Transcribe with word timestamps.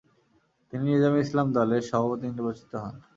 তিনি 0.73 0.83
নেজামে 0.87 1.19
ইসলাম 1.25 1.47
দলের 1.57 1.81
সভাপতি 1.89 2.25
নির্বাচিত 2.27 2.71
হন। 2.83 2.95